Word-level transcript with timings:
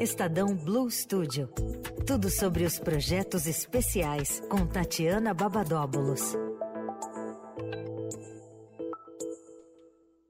Estadão 0.00 0.54
Blue 0.54 0.88
Studio. 0.88 1.48
Tudo 2.06 2.30
sobre 2.30 2.62
os 2.62 2.78
projetos 2.78 3.48
especiais 3.48 4.40
com 4.48 4.64
Tatiana 4.64 5.34
Babadóbulos. 5.34 6.34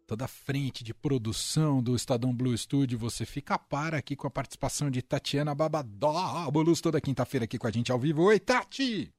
Toda 0.07 0.25
a 0.25 0.29
frente 0.29 0.83
de 0.83 0.95
produção 0.95 1.83
do 1.83 1.95
Estadão 1.95 2.35
Blue 2.35 2.57
Studio, 2.57 2.99
você 2.99 3.27
fica 3.27 3.57
a 3.57 3.59
par 3.59 3.95
aqui 3.95 4.17
com 4.17 4.27
a 4.27 4.31
participação 4.31 4.91
de 4.91 5.03
Tatiana 5.03 5.55
Babadóbulos, 5.55 6.81
toda 6.81 6.99
quinta-feira 6.99 7.45
aqui 7.45 7.59
com 7.59 7.67
a 7.67 7.71
gente 7.71 7.93
ao 7.93 7.99
vivo. 7.99 8.23
Oi, 8.23 8.41
Tati! 8.41 9.13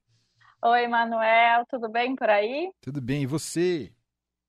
Oi, 0.63 0.87
Manuel, 0.87 1.63
tudo 1.69 1.87
bem 1.87 2.15
por 2.15 2.27
aí? 2.27 2.71
Tudo 2.81 2.99
bem, 2.99 3.21
e 3.21 3.27
você? 3.27 3.93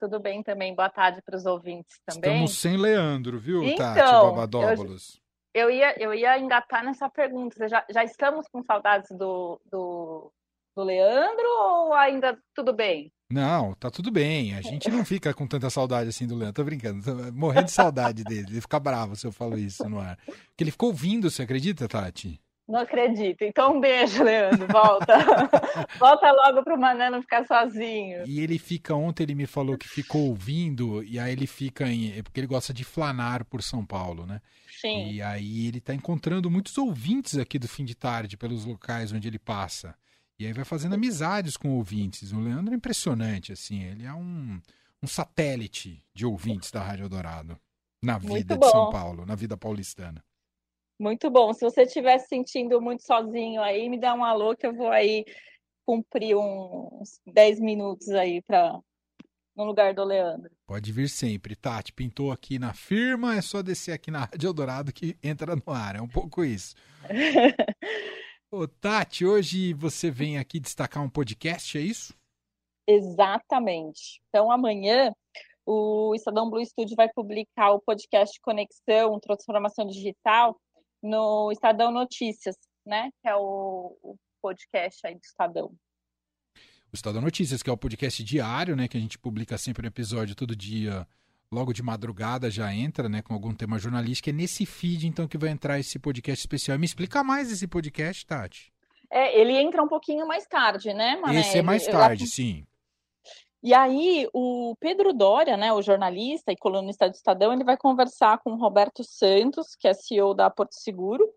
Tudo 0.01 0.19
bem 0.19 0.43
também. 0.43 0.75
Boa 0.75 0.89
tarde 0.89 1.21
para 1.21 1.37
os 1.37 1.45
ouvintes 1.45 2.01
também. 2.07 2.31
Estamos 2.33 2.57
sem 2.57 2.79
Leandro, 2.79 3.39
viu, 3.39 3.63
então, 3.63 3.95
Tati 3.95 4.11
Babadóbulos? 4.11 5.17
Eu, 5.17 5.30
eu, 5.55 5.71
ia, 5.71 5.95
eu 6.03 6.15
ia 6.15 6.39
engatar 6.39 6.85
nessa 6.85 7.09
pergunta. 7.09 7.69
Já, 7.69 7.85
já 7.91 8.05
estamos 8.05 8.47
com 8.49 8.63
saudades 8.63 9.11
do, 9.11 9.61
do, 9.71 10.33
do 10.77 10.83
Leandro 10.83 11.47
ou 11.47 11.95
ainda 11.95 12.39
tudo 12.55 12.73
bem? 12.73 13.13
Não, 13.31 13.75
tá 13.75 13.91
tudo 13.91 14.11
bem. 14.11 14.55
A 14.55 14.61
gente 14.61 14.91
não 14.91 15.05
fica 15.05 15.33
com 15.33 15.47
tanta 15.47 15.71
saudade 15.71 16.09
assim 16.09 16.27
do 16.27 16.35
Leandro. 16.35 16.55
Tô 16.55 16.65
brincando. 16.65 17.03
Tô 17.05 17.33
morrendo 17.33 17.67
de 17.67 17.73
saudade 17.73 18.25
dele. 18.25 18.47
Ele 18.51 18.61
fica 18.61 18.81
bravo 18.81 19.15
se 19.15 19.27
eu 19.27 19.33
falo 19.33 19.57
isso 19.57 19.89
no 19.89 20.01
ar. 20.01 20.19
Porque 20.27 20.65
ele 20.65 20.73
ficou 20.73 20.89
ouvindo, 20.89 21.31
você 21.31 21.43
acredita, 21.43 21.87
Tati? 21.87 22.41
Não 22.71 22.79
acredito. 22.79 23.43
Então, 23.43 23.77
um 23.77 23.81
beijo, 23.81 24.23
Leandro. 24.23 24.69
Volta. 24.69 25.19
Volta 25.99 26.31
logo 26.31 26.63
pro 26.63 26.79
Mané 26.79 27.11
não 27.11 27.21
ficar 27.21 27.45
sozinho. 27.45 28.23
E 28.25 28.39
ele 28.39 28.61
fica, 28.61 28.95
ontem 28.95 29.25
ele 29.25 29.35
me 29.35 29.47
falou 29.47 29.77
que 29.77 29.89
ficou 29.89 30.29
ouvindo, 30.29 31.03
e 31.03 31.19
aí 31.19 31.33
ele 31.33 31.49
fica 31.49 31.89
em. 31.89 32.17
é 32.17 32.23
Porque 32.23 32.39
ele 32.39 32.47
gosta 32.47 32.73
de 32.73 32.85
flanar 32.85 33.45
por 33.45 33.61
São 33.61 33.85
Paulo, 33.85 34.25
né? 34.25 34.41
Sim. 34.81 35.11
E 35.11 35.21
aí 35.21 35.67
ele 35.67 35.81
tá 35.81 35.93
encontrando 35.93 36.49
muitos 36.49 36.79
ouvintes 36.79 37.37
aqui 37.37 37.59
do 37.59 37.67
fim 37.67 37.85
de 37.85 37.97
tarde, 37.97 38.37
pelos 38.37 38.65
locais 38.65 39.13
onde 39.13 39.27
ele 39.27 39.39
passa. 39.39 39.97
E 40.39 40.47
aí 40.47 40.53
vai 40.53 40.65
fazendo 40.65 40.95
amizades 40.95 41.57
com 41.57 41.71
ouvintes. 41.71 42.31
O 42.31 42.39
Leandro 42.39 42.73
é 42.73 42.77
impressionante, 42.77 43.53
assim. 43.53 43.83
Ele 43.83 44.07
é 44.07 44.13
um, 44.13 44.61
um 45.03 45.09
satélite 45.09 46.03
de 46.15 46.25
ouvintes 46.25 46.71
da 46.71 46.81
Rádio 46.81 47.09
Dourado. 47.09 47.59
Na 48.01 48.17
vida 48.17 48.57
de 48.57 48.71
São. 48.71 48.91
Paulo, 48.91 49.27
na 49.27 49.35
vida 49.35 49.57
paulistana. 49.57 50.25
Muito 51.01 51.31
bom. 51.31 51.55
Se 51.55 51.63
você 51.63 51.85
estiver 51.85 52.19
se 52.19 52.29
sentindo 52.29 52.79
muito 52.79 53.03
sozinho 53.03 53.63
aí, 53.63 53.89
me 53.89 53.99
dá 53.99 54.13
um 54.13 54.23
alô 54.23 54.55
que 54.55 54.67
eu 54.67 54.75
vou 54.75 54.91
aí 54.91 55.25
cumprir 55.87 56.37
uns 56.37 57.19
10 57.27 57.59
minutos 57.59 58.11
aí 58.11 58.43
para 58.43 58.79
no 59.57 59.65
lugar 59.65 59.95
do 59.95 60.05
Leandro. 60.05 60.51
Pode 60.67 60.93
vir 60.93 61.09
sempre. 61.09 61.57
Tati, 61.57 61.91
pintou 61.95 62.31
aqui 62.31 62.59
na 62.59 62.75
firma, 62.75 63.35
é 63.35 63.41
só 63.41 63.63
descer 63.63 63.93
aqui 63.93 64.11
na 64.11 64.27
Rádio 64.27 64.49
Eldorado 64.49 64.93
que 64.93 65.17
entra 65.23 65.57
no 65.57 65.73
ar. 65.73 65.97
É 65.97 66.03
um 66.03 66.09
pouco 66.09 66.45
isso. 66.45 66.75
Ô, 68.53 68.69
Tati, 68.69 69.25
hoje 69.25 69.73
você 69.73 70.11
vem 70.11 70.37
aqui 70.37 70.61
destacar 70.61 71.03
um 71.03 71.09
podcast, 71.09 71.79
é 71.79 71.81
isso? 71.81 72.15
Exatamente. 72.87 74.21
Então, 74.29 74.53
amanhã, 74.53 75.15
o 75.65 76.15
Estadão 76.15 76.51
Blue 76.51 76.65
Studio 76.67 76.95
vai 76.95 77.09
publicar 77.09 77.71
o 77.71 77.81
podcast 77.81 78.39
Conexão, 78.43 79.19
Transformação 79.19 79.87
Digital, 79.87 80.61
no 81.03 81.51
Estadão 81.53 81.91
Notícias, 81.91 82.57
né? 82.87 83.11
Que 83.23 83.29
é 83.29 83.37
o, 83.37 83.97
o 84.03 84.17
podcast 84.43 85.07
aí 85.07 85.15
do 85.15 85.21
Estadão. 85.23 85.73
O 86.93 86.95
Estadão 86.95 87.23
Notícias, 87.23 87.63
que 87.63 87.71
é 87.71 87.73
o 87.73 87.77
podcast 87.77 88.23
diário, 88.25 88.75
né? 88.75 88.89
Que 88.89 88.97
a 88.97 89.01
gente 89.01 89.19
publica 89.19 89.57
sempre 89.57 89.87
um 89.87 89.89
episódio 89.89 90.35
todo 90.35 90.57
dia, 90.57 91.07
logo 91.53 91.73
de 91.73 91.83
madrugada 91.83 92.51
já 92.51 92.73
entra, 92.75 93.09
né? 93.09 93.23
Com 93.23 93.33
algum 93.35 93.55
tema 93.55 93.79
jornalístico. 93.79 94.31
É 94.31 94.33
nesse 94.33 94.67
feed, 94.67 95.07
então, 95.07 95.29
que 95.29 95.39
vai 95.39 95.51
entrar 95.51 95.79
esse 95.79 95.99
podcast 95.99 96.43
especial. 96.43 96.79
Me 96.79 96.87
explica 96.87 97.23
mais 97.23 97.51
esse 97.53 97.67
podcast, 97.67 98.27
Tati. 98.27 98.73
É, 99.13 99.41
ele 99.41 99.53
entra 99.57 99.83
um 99.83 99.89
pouquinho 99.89 100.27
mais 100.27 100.47
tarde, 100.47 100.95
né, 100.95 101.17
Mané? 101.17 101.41
esse 101.41 101.59
é 101.59 101.63
mais 101.63 101.83
Ele- 101.83 101.93
tarde, 101.93 102.27
sim. 102.29 102.65
E 103.63 103.75
aí, 103.75 104.27
o 104.33 104.75
Pedro 104.81 105.13
Doria, 105.13 105.57
né, 105.57 105.71
o 105.73 105.83
jornalista 105.83 106.51
e 106.51 106.57
colunista 106.57 107.09
do 107.09 107.15
Estadão, 107.15 107.53
ele 107.53 107.65
vai 107.65 107.77
conversar 107.77 108.39
com 108.39 108.53
o 108.53 108.57
Roberto 108.57 109.05
Santos, 109.05 109.77
que 109.77 109.87
é 109.87 109.93
CEO 109.93 110.33
da 110.33 110.49
Porto 110.49 110.75
Seguro, 110.75 111.31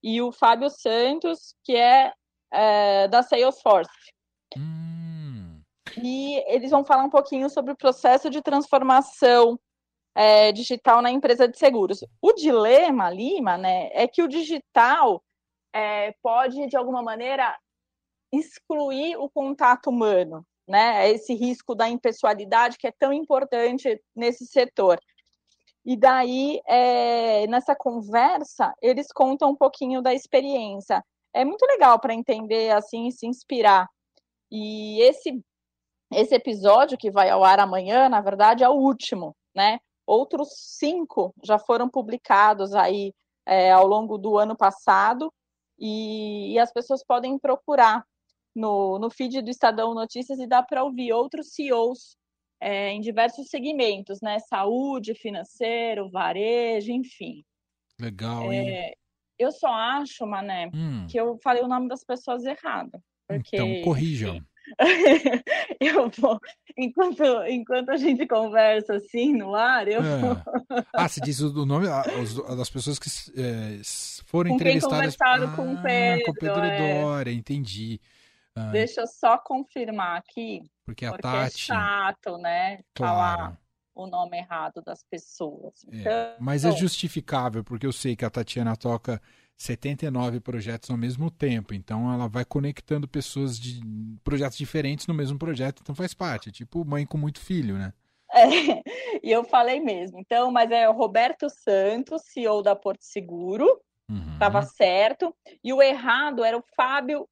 e 0.00 0.22
o 0.22 0.30
Fábio 0.30 0.70
Santos, 0.70 1.54
que 1.64 1.74
é, 1.74 2.12
é, 2.52 3.08
da 3.08 3.22
Salesforce. 3.22 4.12
Hum, 4.56 5.62
E 6.00 6.36
eles 6.46 6.70
vão 6.70 6.84
falar 6.84 7.02
um 7.02 7.10
pouquinho 7.10 7.50
sobre 7.50 7.72
o 7.72 7.76
processo 7.76 8.30
de 8.30 8.40
transformação 8.40 9.58
é, 10.14 10.52
digital 10.52 11.02
na 11.02 11.10
empresa 11.10 11.48
de 11.48 11.58
seguros. 11.58 12.04
O 12.22 12.32
dilema 12.32 13.06
ali, 13.06 13.40
né, 13.40 13.88
é 13.92 14.06
que 14.06 14.22
o 14.22 14.28
digital 14.28 15.24
é, 15.72 16.12
pode, 16.22 16.66
de 16.68 16.76
alguma 16.76 17.02
maneira, 17.02 17.58
excluir 18.32 19.16
o 19.16 19.28
contato 19.28 19.90
humano, 19.90 20.46
né? 20.66 21.10
Esse 21.10 21.34
risco 21.34 21.74
da 21.74 21.88
impessoalidade 21.88 22.78
que 22.78 22.86
é 22.86 22.92
tão 22.92 23.12
importante 23.12 24.00
nesse 24.14 24.46
setor. 24.46 24.98
E 25.84 25.96
daí, 25.96 26.60
é, 26.66 27.46
nessa 27.46 27.74
conversa, 27.76 28.74
eles 28.80 29.08
contam 29.12 29.50
um 29.50 29.56
pouquinho 29.56 30.00
da 30.00 30.14
experiência. 30.14 31.04
É 31.32 31.44
muito 31.44 31.64
legal 31.66 31.98
para 32.00 32.14
entender 32.14 32.70
assim 32.70 33.08
e 33.08 33.12
se 33.12 33.26
inspirar. 33.26 33.88
E 34.50 35.00
esse 35.02 35.42
esse 36.12 36.34
episódio 36.34 36.96
que 36.96 37.10
vai 37.10 37.28
ao 37.30 37.42
ar 37.42 37.58
amanhã, 37.58 38.08
na 38.08 38.20
verdade, 38.20 38.62
é 38.62 38.68
o 38.68 38.74
último, 38.74 39.34
né? 39.54 39.80
Outros 40.06 40.50
cinco 40.78 41.34
já 41.42 41.58
foram 41.58 41.88
publicados 41.88 42.74
aí 42.74 43.12
é, 43.46 43.72
ao 43.72 43.86
longo 43.86 44.16
do 44.18 44.38
ano 44.38 44.56
passado 44.56 45.32
e, 45.78 46.52
e 46.52 46.58
as 46.58 46.72
pessoas 46.72 47.04
podem 47.04 47.38
procurar 47.38 48.04
no, 48.54 48.98
no 48.98 49.10
feed 49.10 49.42
do 49.42 49.50
Estadão 49.50 49.94
Notícias 49.94 50.38
e 50.38 50.46
dá 50.46 50.62
para 50.62 50.84
ouvir 50.84 51.12
outros 51.12 51.52
CEOs 51.54 52.16
é, 52.60 52.90
em 52.90 53.00
diversos 53.00 53.48
segmentos, 53.48 54.20
né? 54.22 54.38
Saúde, 54.38 55.14
financeiro, 55.14 56.08
varejo, 56.10 56.92
enfim. 56.92 57.44
legal, 58.00 58.52
hein? 58.52 58.70
É, 58.70 58.92
eu 59.38 59.50
só 59.52 59.68
acho, 59.68 60.26
Mané, 60.26 60.70
Hum, 60.72 61.06
que 61.10 61.18
eu 61.18 61.38
falei 61.42 61.62
o 61.62 61.68
nome 61.68 61.88
das 61.88 62.04
pessoas 62.04 62.44
errado. 62.44 63.02
Porque, 63.28 63.56
então, 63.56 63.82
corrijam. 63.82 64.40
eu 65.80 66.08
vou, 66.18 66.38
enquanto, 66.78 67.22
enquanto 67.48 67.90
a 67.90 67.96
gente 67.96 68.26
conversa 68.26 68.94
assim 68.96 69.34
no 69.34 69.54
ar, 69.54 69.86
eu 69.88 70.02
vou 70.02 70.32
É. 70.78 70.84
Ah, 70.94 71.08
você 71.08 71.20
diz 71.20 71.40
o 71.40 71.66
nome 71.66 71.86
ah, 71.88 72.02
das 72.56 72.70
pessoas 72.70 72.98
que 72.98 73.08
é, 73.38 73.80
foram 74.26 74.52
Com 74.52 74.58
quem 74.58 74.76
entrevistadas. 74.76 75.16
conversaram 75.16 75.56
com 75.56 75.74
o 75.74 75.78
Ah, 75.78 75.82
Pedro, 75.82 76.24
com 76.24 76.30
o 76.30 76.34
Pedro 76.34 76.64
é. 76.64 77.02
Dória, 77.02 77.32
entendi. 77.32 78.00
Ah, 78.56 78.70
deixa 78.70 79.00
eu 79.00 79.06
só 79.06 79.36
confirmar 79.38 80.16
aqui, 80.18 80.62
porque 80.84 81.04
a 81.04 81.10
porque 81.12 81.26
é 81.26 81.30
Tati. 81.30 81.58
chato, 81.58 82.38
né? 82.38 82.80
Falar 82.96 83.36
Claro. 83.36 83.58
o 83.94 84.06
nome 84.06 84.38
errado 84.38 84.80
das 84.84 85.02
pessoas. 85.02 85.84
é. 85.90 85.96
Então, 85.96 86.36
Mas 86.38 86.64
é 86.64 86.70
justificável, 86.72 87.64
porque 87.64 87.86
eu 87.86 87.92
sei 87.92 88.14
que 88.14 88.24
a 88.24 88.30
Tatiana 88.30 88.76
toca 88.76 89.20
79 89.56 90.40
projetos 90.40 90.90
ao 90.90 90.96
mesmo 90.96 91.30
tempo. 91.30 91.74
Então 91.74 92.12
ela 92.12 92.28
vai 92.28 92.44
conectando 92.44 93.06
pessoas 93.08 93.58
de 93.58 93.80
projetos 94.22 94.58
diferentes 94.58 95.06
no 95.06 95.14
mesmo 95.14 95.38
projeto, 95.38 95.80
então 95.82 95.94
faz 95.94 96.12
parte. 96.14 96.48
É 96.48 96.52
tipo 96.52 96.84
mãe 96.84 97.04
com 97.06 97.18
muito 97.18 97.40
filho, 97.40 97.76
né? 97.76 97.92
é, 98.32 98.42
e 99.22 99.30
eu 99.30 99.44
falei 99.44 99.80
mesmo. 99.80 100.18
Então, 100.18 100.50
mas 100.50 100.70
é 100.70 100.88
o 100.88 100.92
Roberto 100.92 101.48
Santos, 101.50 102.22
CEO 102.26 102.62
da 102.62 102.76
Porto 102.76 103.02
Seguro, 103.02 103.80
Uhum. 104.10 104.34
estava 104.34 104.60
certo, 104.62 105.34
e 105.62 105.72
o 105.72 105.80
errado 105.80 106.44
era 106.44 106.58
o 106.58 106.64
Fábio 106.76 107.26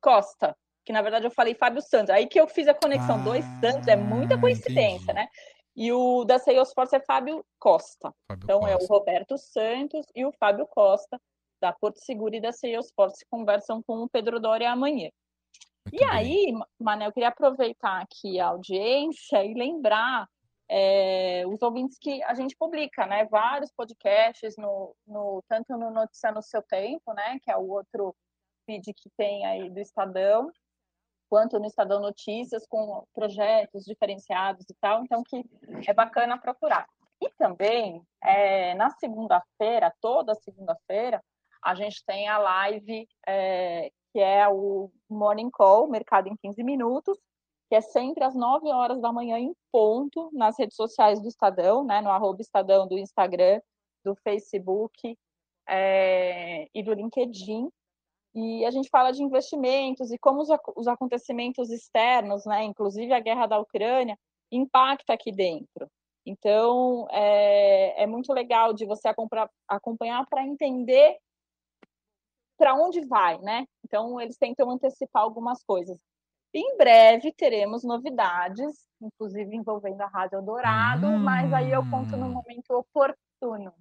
Costa, 0.00 0.56
que 0.84 0.92
na 0.92 1.02
verdade 1.02 1.26
eu 1.26 1.30
falei 1.30 1.54
Fábio 1.54 1.80
Santos. 1.82 2.10
Aí 2.10 2.26
que 2.26 2.40
eu 2.40 2.46
fiz 2.48 2.66
a 2.68 2.74
conexão, 2.74 3.22
dois 3.22 3.44
Ah, 3.44 3.60
Santos, 3.60 3.88
é 3.88 3.96
muita 3.96 4.38
coincidência, 4.38 5.12
entendi. 5.12 5.14
né? 5.14 5.28
E 5.74 5.92
o 5.92 6.24
da 6.24 6.38
Salesforce 6.38 6.96
é 6.96 7.00
Fábio 7.00 7.44
Costa. 7.58 8.12
Fábio 8.28 8.44
Então 8.44 8.66
é 8.66 8.74
o 8.76 8.78
Costa. 8.78 8.94
Roberto 8.94 9.38
Santos 9.38 10.06
e 10.14 10.24
o 10.24 10.32
Fábio 10.32 10.66
Costa, 10.66 11.20
da 11.60 11.72
Porto 11.72 11.98
Seguro 11.98 12.34
e 12.34 12.40
da 12.40 12.52
Salesforce, 12.52 13.24
conversam 13.30 13.82
com 13.82 13.98
o 14.02 14.08
Pedro 14.08 14.38
Doria 14.40 14.72
amanhã. 14.72 15.10
Muito 15.86 15.94
E 15.94 15.98
bem. 15.98 16.08
aí, 16.08 16.54
Mané, 16.78 17.06
eu 17.06 17.12
queria 17.12 17.28
aproveitar 17.28 18.02
aqui 18.02 18.38
a 18.38 18.48
audiência 18.48 19.44
e 19.44 19.54
lembrar 19.54 20.28
é, 20.68 21.44
os 21.46 21.60
ouvintes 21.62 21.98
que 21.98 22.22
a 22.24 22.34
gente 22.34 22.56
publica, 22.56 23.06
né? 23.06 23.24
Vários 23.26 23.70
podcasts, 23.72 24.56
no, 24.56 24.94
no, 25.06 25.42
tanto 25.48 25.76
no 25.76 25.90
Notícia 25.90 26.30
no 26.32 26.42
Seu 26.42 26.62
Tempo, 26.62 27.12
né? 27.14 27.38
Que 27.42 27.50
é 27.50 27.56
o 27.56 27.68
outro 27.68 28.14
feed 28.66 28.92
que 28.94 29.10
tem 29.16 29.44
aí 29.46 29.68
do 29.70 29.80
Estadão, 29.80 30.50
quanto 31.32 31.58
no 31.58 31.64
Estadão 31.64 31.98
Notícias, 31.98 32.66
com 32.66 33.06
projetos 33.14 33.86
diferenciados 33.86 34.66
e 34.68 34.74
tal. 34.78 35.02
Então, 35.02 35.24
que 35.24 35.42
é 35.88 35.94
bacana 35.94 36.36
procurar. 36.36 36.86
E 37.22 37.30
também, 37.38 38.06
é, 38.22 38.74
na 38.74 38.90
segunda-feira, 38.90 39.90
toda 39.98 40.34
segunda-feira, 40.34 41.24
a 41.64 41.74
gente 41.74 42.04
tem 42.04 42.28
a 42.28 42.36
live 42.36 43.08
é, 43.26 43.90
que 44.12 44.20
é 44.20 44.46
o 44.46 44.90
Morning 45.08 45.48
Call, 45.50 45.88
Mercado 45.88 46.28
em 46.28 46.36
15 46.36 46.62
Minutos, 46.62 47.18
que 47.70 47.76
é 47.76 47.80
sempre 47.80 48.24
às 48.24 48.34
9 48.34 48.68
horas 48.70 49.00
da 49.00 49.10
manhã 49.10 49.38
em 49.38 49.56
ponto 49.72 50.28
nas 50.34 50.58
redes 50.58 50.76
sociais 50.76 51.18
do 51.18 51.28
Estadão, 51.28 51.82
né, 51.82 52.02
no 52.02 52.10
arroba 52.10 52.42
Estadão 52.42 52.86
do 52.86 52.98
Instagram, 52.98 53.58
do 54.04 54.14
Facebook 54.16 55.16
é, 55.66 56.68
e 56.74 56.82
do 56.82 56.92
LinkedIn. 56.92 57.70
E 58.34 58.64
a 58.64 58.70
gente 58.70 58.88
fala 58.88 59.12
de 59.12 59.22
investimentos 59.22 60.10
e 60.10 60.18
como 60.18 60.40
os, 60.40 60.48
os 60.74 60.88
acontecimentos 60.88 61.70
externos, 61.70 62.46
né, 62.46 62.64
inclusive 62.64 63.12
a 63.12 63.20
guerra 63.20 63.46
da 63.46 63.58
Ucrânia, 63.58 64.18
impacta 64.50 65.12
aqui 65.12 65.30
dentro. 65.30 65.88
Então, 66.24 67.06
é, 67.10 68.02
é 68.02 68.06
muito 68.06 68.32
legal 68.32 68.72
de 68.72 68.86
você 68.86 69.08
acompanhar 69.68 70.26
para 70.28 70.46
entender 70.46 71.18
para 72.56 72.74
onde 72.74 73.00
vai, 73.06 73.38
né? 73.38 73.66
Então, 73.84 74.20
eles 74.20 74.36
tentam 74.36 74.70
antecipar 74.70 75.22
algumas 75.22 75.64
coisas. 75.64 75.98
Em 76.54 76.76
breve 76.76 77.32
teremos 77.32 77.82
novidades, 77.82 78.86
inclusive 79.00 79.56
envolvendo 79.56 80.02
a 80.02 80.06
Rádio 80.06 80.42
Dourado, 80.42 81.06
hum. 81.06 81.18
mas 81.18 81.52
aí 81.52 81.72
eu 81.72 81.82
conto 81.90 82.16
no 82.16 82.28
momento 82.28 82.70
oportuno. 82.70 83.72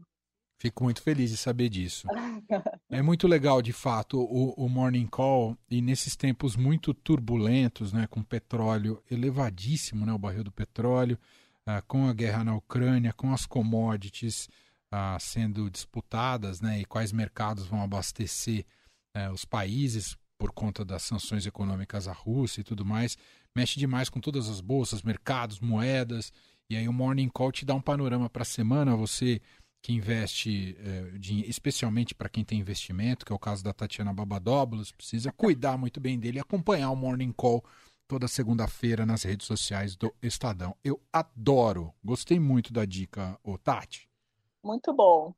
Fico 0.62 0.84
muito 0.84 1.02
feliz 1.02 1.31
de 1.31 1.38
saber 1.38 1.69
disso. 1.69 2.06
é 2.88 3.02
muito 3.02 3.28
legal, 3.28 3.63
de 3.63 3.74
fato, 3.74 4.19
o, 4.19 4.54
o, 4.63 4.69
Morning 4.69 5.08
Call 5.08 5.58
e 5.68 5.81
nesses 5.81 6.16
tempos 6.16 6.56
muito 6.56 6.94
turbulentos, 6.94 7.92
né, 7.92 8.06
com 8.06 8.22
petróleo 8.22 9.02
elevadíssimo, 9.10 10.06
né, 10.06 10.13
o 10.13 10.19
barril 10.19 10.44
do 10.44 10.52
petróleo, 10.52 11.18
uh, 11.68 11.84
com 11.88 12.08
a 12.08 12.13
guerra 12.13 12.44
na 12.44 12.56
Ucrânia, 12.56 13.12
com 13.12 13.34
as 13.34 13.48
commodities 13.48 14.48
uh, 14.94 15.19
sendo 15.19 15.68
disputadas, 15.68 16.62
né, 16.62 16.81
e 16.81 16.86
quais 16.86 17.12
mercados 17.12 17.66
vão 17.66 17.81
abastecer 17.81 18.64
uh, 19.18 19.34
os 19.34 19.44
países 19.44 20.16
por 20.38 20.52
conta 20.52 20.86
das 20.86 21.02
sanções 21.02 21.48
econômicas 21.48 22.07
à 22.07 22.14
Rússia 22.14 22.62
e 22.62 22.64
tudo 22.64 22.86
mais, 22.86 23.18
mexe 23.56 23.80
demais 23.80 24.10
com 24.10 24.19
todas 24.19 24.48
as 24.48 24.62
bolsas, 24.62 25.02
mercados, 25.02 25.60
moedas. 25.60 26.31
E 26.69 26.75
aí 26.78 26.88
o 26.88 26.94
Morning 26.94 27.30
Call 27.30 27.52
te 27.52 27.66
dá 27.66 27.74
um 27.74 27.81
panorama 27.81 28.30
para 28.30 28.44
a 28.44 28.46
semana, 28.46 28.96
você 28.96 29.42
que 29.81 29.94
investe, 29.94 30.78
é, 30.80 31.18
de, 31.18 31.50
especialmente 31.50 32.13
para 32.13 32.30
quem 32.30 32.44
tem 32.44 32.60
investimento, 32.60 33.25
que 33.25 33.31
é 33.31 33.36
o 33.36 33.39
caso 33.39 33.63
da 33.63 33.74
Tatiana 33.74 34.13
Babadóbulos, 34.13 34.92
precisa 34.92 35.31
cuidar 35.31 35.78
muito 35.78 36.00
bem 36.00 36.19
dele 36.19 36.38
e 36.38 36.42
acompanhar 36.42 36.92
o 36.92 36.95
Morning 36.95 37.31
Call 37.31 37.63
toda 38.07 38.28
segunda-feira 38.28 39.06
nas 39.06 39.24
redes 39.24 39.48
sociais 39.48 39.95
do 39.95 40.13
Estadão. 40.22 40.75
Eu 40.83 41.01
adoro, 41.12 41.94
gostei 42.04 42.39
muito 42.39 42.72
da 42.72 42.86
dica, 42.86 43.39
ô 43.44 43.57
Tati. 43.57 44.07
Muito 44.63 44.94
bom. 44.94 45.33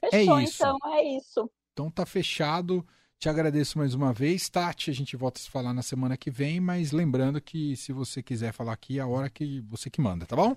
É 0.00 0.10
Fechou, 0.10 0.38
é 0.38 0.44
isso. 0.44 0.62
então, 0.62 0.78
é 0.94 1.16
isso. 1.16 1.50
Então 1.72 1.90
tá 1.90 2.06
fechado. 2.06 2.86
Te 3.18 3.28
agradeço 3.28 3.78
mais 3.78 3.92
uma 3.92 4.12
vez, 4.12 4.48
Tati. 4.48 4.90
A 4.90 4.94
gente 4.94 5.16
volta 5.16 5.38
a 5.38 5.42
se 5.42 5.50
falar 5.50 5.74
na 5.74 5.82
semana 5.82 6.16
que 6.16 6.30
vem, 6.30 6.60
mas 6.60 6.92
lembrando 6.92 7.40
que 7.40 7.76
se 7.76 7.92
você 7.92 8.22
quiser 8.22 8.52
falar 8.52 8.72
aqui, 8.72 8.98
é 8.98 9.02
a 9.02 9.06
hora 9.06 9.28
que 9.28 9.60
você 9.62 9.90
que 9.90 10.00
manda, 10.00 10.24
tá 10.24 10.36
bom? 10.36 10.56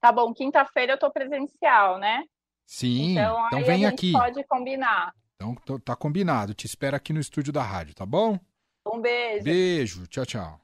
Tá 0.00 0.12
bom, 0.12 0.32
quinta-feira 0.32 0.92
eu 0.92 0.98
tô 0.98 1.10
presencial, 1.10 1.98
né? 1.98 2.22
Sim, 2.68 3.12
então, 3.12 3.46
então 3.46 3.64
vem 3.64 3.86
aqui. 3.86 4.12
pode 4.12 4.44
combinar. 4.44 5.14
Então 5.36 5.56
tá 5.78 5.96
combinado. 5.96 6.52
Te 6.52 6.66
espero 6.66 6.94
aqui 6.94 7.14
no 7.14 7.18
estúdio 7.18 7.50
da 7.50 7.62
rádio, 7.62 7.94
tá 7.94 8.04
bom? 8.04 8.38
Um 8.86 9.00
beijo. 9.00 9.42
Beijo. 9.42 10.06
Tchau, 10.06 10.26
tchau. 10.26 10.60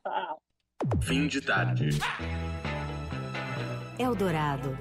Fim 1.00 1.26
de 1.26 1.40
tarde. 1.40 1.88
Eldorado. 3.98 4.76